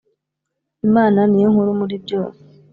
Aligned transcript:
Imana 0.87 1.19
niyonkuru 1.27 1.71
muri 1.79 1.95
byose. 2.03 2.41